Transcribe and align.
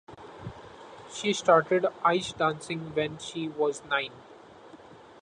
She 1.11 1.31
started 1.31 1.85
ice 2.03 2.33
dancing 2.33 2.91
when 2.95 3.19
she 3.19 3.49
was 3.49 3.83
nine. 3.83 4.11